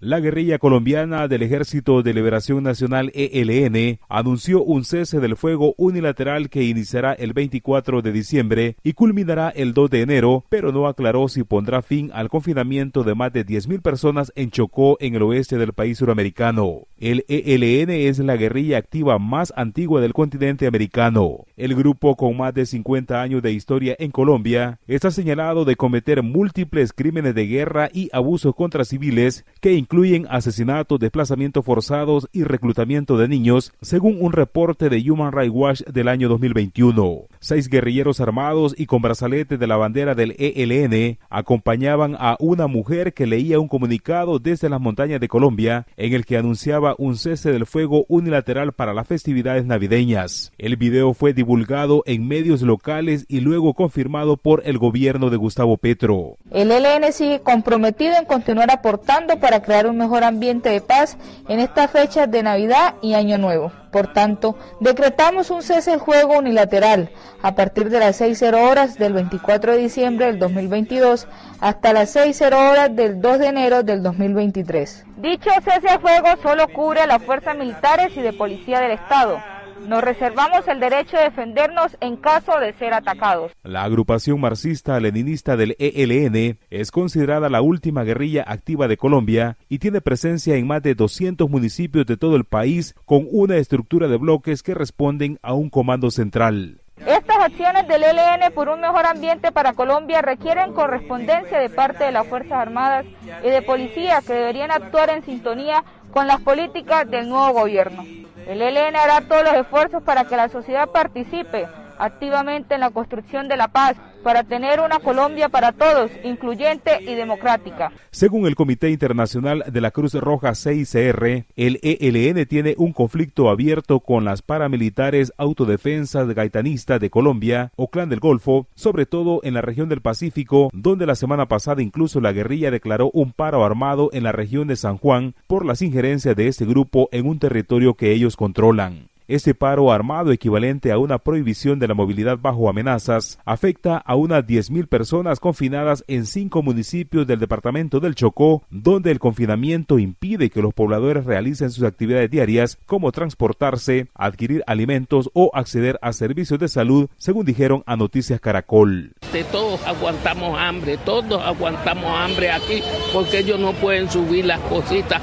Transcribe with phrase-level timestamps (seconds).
[0.00, 6.50] La guerrilla colombiana del Ejército de Liberación Nacional ELN anunció un cese del fuego unilateral
[6.50, 11.26] que iniciará el 24 de diciembre y culminará el 2 de enero, pero no aclaró
[11.26, 15.58] si pondrá fin al confinamiento de más de 10.000 personas en Chocó, en el oeste
[15.58, 16.82] del país suramericano.
[16.96, 21.44] El ELN es la guerrilla activa más antigua del continente americano.
[21.56, 26.22] El grupo, con más de 50 años de historia en Colombia, está señalado de cometer
[26.22, 33.16] múltiples crímenes de guerra y abusos contra civiles que incluyen asesinatos, desplazamientos forzados y reclutamiento
[33.16, 37.22] de niños, según un reporte de Human Rights Watch del año 2021.
[37.40, 43.14] Seis guerrilleros armados y con brazaletes de la bandera del ELN acompañaban a una mujer
[43.14, 47.50] que leía un comunicado desde las montañas de Colombia en el que anunciaba un cese
[47.50, 50.52] del fuego unilateral para las festividades navideñas.
[50.58, 55.78] El video fue divulgado en medios locales y luego confirmado por el gobierno de Gustavo
[55.78, 56.36] Petro.
[56.50, 61.16] El ELN sigue comprometido en continuar aportando para crear un mejor ambiente de paz
[61.48, 63.72] en estas fechas de Navidad y Año Nuevo.
[63.90, 67.10] Por tanto, decretamos un cese de juego unilateral
[67.42, 71.26] a partir de las 6.0 horas del 24 de diciembre del 2022
[71.60, 75.04] hasta las 6.0 horas del 2 de enero del 2023.
[75.16, 79.38] Dicho cese de juego solo cubre a las fuerzas militares y de policía del Estado
[79.86, 83.52] nos reservamos el derecho de defendernos en caso de ser atacados.
[83.62, 90.00] La agrupación marxista-leninista del ELN es considerada la última guerrilla activa de Colombia y tiene
[90.00, 94.62] presencia en más de 200 municipios de todo el país con una estructura de bloques
[94.62, 96.80] que responden a un comando central.
[97.06, 102.12] Estas acciones del ELN por un mejor ambiente para Colombia requieren correspondencia de parte de
[102.12, 103.06] las Fuerzas Armadas
[103.44, 108.04] y de policía que deberían actuar en sintonía con las políticas del nuevo gobierno.
[108.48, 111.66] El ELN hará todos los esfuerzos para que la sociedad participe
[111.98, 117.14] activamente en la construcción de la paz para tener una Colombia para todos, incluyente y
[117.14, 117.92] democrática.
[118.10, 124.00] Según el Comité Internacional de la Cruz Roja CICR, el ELN tiene un conflicto abierto
[124.00, 129.62] con las paramilitares autodefensas gaitanistas de Colombia o Clan del Golfo, sobre todo en la
[129.62, 134.24] región del Pacífico, donde la semana pasada incluso la guerrilla declaró un paro armado en
[134.24, 138.12] la región de San Juan por las injerencias de este grupo en un territorio que
[138.12, 139.08] ellos controlan.
[139.28, 144.46] Este paro armado equivalente a una prohibición de la movilidad bajo amenazas afecta a unas
[144.46, 150.62] 10.000 personas confinadas en cinco municipios del departamento del Chocó, donde el confinamiento impide que
[150.62, 156.68] los pobladores realicen sus actividades diarias como transportarse, adquirir alimentos o acceder a servicios de
[156.68, 159.12] salud, según dijeron a Noticias Caracol.
[159.30, 165.20] De todos aguantamos hambre, todos aguantamos hambre aquí porque ellos no pueden subir las cositas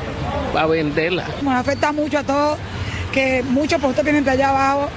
[0.53, 1.27] para venderlas.
[1.41, 2.59] Nos afecta mucho a todos
[3.15, 4.89] que muchos productos vienen de allá abajo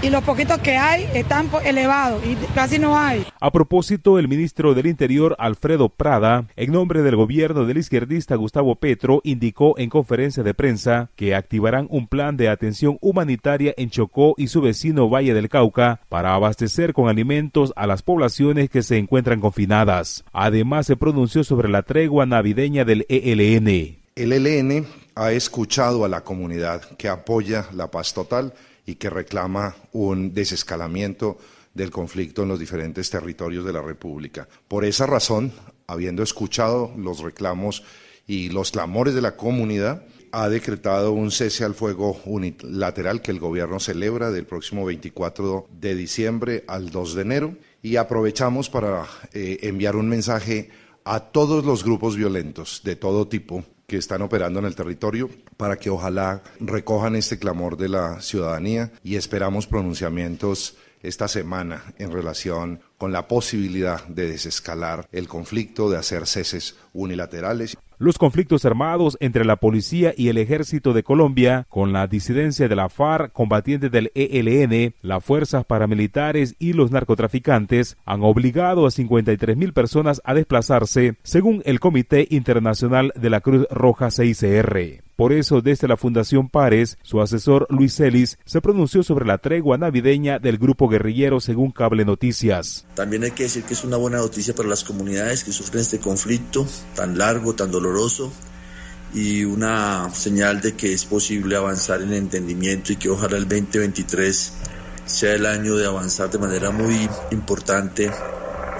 [0.00, 3.26] y los poquitos que hay están elevados y casi no hay.
[3.38, 8.76] A propósito, el ministro del Interior, Alfredo Prada, en nombre del gobierno del izquierdista Gustavo
[8.76, 14.32] Petro, indicó en conferencia de prensa que activarán un plan de atención humanitaria en Chocó
[14.38, 18.96] y su vecino Valle del Cauca para abastecer con alimentos a las poblaciones que se
[18.96, 20.24] encuentran confinadas.
[20.32, 23.98] Además, se pronunció sobre la tregua navideña del ELN.
[24.16, 24.86] El ELN
[25.20, 28.54] ha escuchado a la comunidad que apoya la paz total
[28.86, 31.36] y que reclama un desescalamiento
[31.74, 34.48] del conflicto en los diferentes territorios de la República.
[34.66, 35.52] Por esa razón,
[35.86, 37.84] habiendo escuchado los reclamos
[38.26, 43.40] y los clamores de la comunidad, ha decretado un cese al fuego unilateral que el
[43.40, 49.04] gobierno celebra del próximo 24 de diciembre al 2 de enero y aprovechamos para
[49.34, 50.70] eh, enviar un mensaje
[51.10, 55.76] a todos los grupos violentos de todo tipo que están operando en el territorio para
[55.76, 62.80] que ojalá recojan este clamor de la ciudadanía y esperamos pronunciamientos esta semana en relación
[62.96, 67.76] con la posibilidad de desescalar el conflicto, de hacer ceses unilaterales.
[68.02, 72.74] Los conflictos armados entre la policía y el ejército de Colombia, con la disidencia de
[72.74, 79.54] la FARC, combatientes del ELN, las fuerzas paramilitares y los narcotraficantes, han obligado a 53
[79.54, 85.09] mil personas a desplazarse, según el Comité Internacional de la Cruz Roja CICR.
[85.20, 89.76] Por eso, desde la Fundación Pares, su asesor Luis Celis se pronunció sobre la tregua
[89.76, 92.86] navideña del grupo guerrillero según Cable Noticias.
[92.94, 95.98] También hay que decir que es una buena noticia para las comunidades que sufren este
[95.98, 98.32] conflicto tan largo, tan doloroso
[99.12, 104.54] y una señal de que es posible avanzar en entendimiento y que ojalá el 2023
[105.04, 108.10] sea el año de avanzar de manera muy importante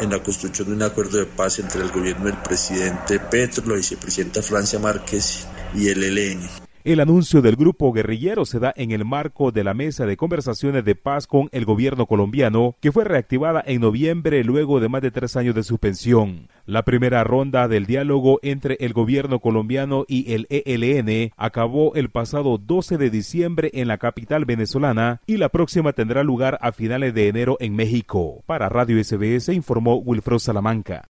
[0.01, 3.75] en la construcción de un acuerdo de paz entre el gobierno del presidente Petro, la
[3.75, 6.39] vicepresidenta Francia Márquez el.
[6.83, 10.83] El anuncio del grupo guerrillero se da en el marco de la mesa de conversaciones
[10.83, 15.11] de paz con el gobierno colombiano, que fue reactivada en noviembre luego de más de
[15.11, 16.49] tres años de suspensión.
[16.65, 22.57] La primera ronda del diálogo entre el gobierno colombiano y el ELN acabó el pasado
[22.57, 27.29] 12 de diciembre en la capital venezolana y la próxima tendrá lugar a finales de
[27.29, 28.43] enero en México.
[28.47, 31.10] Para Radio SBS informó Wilfredo Salamanca.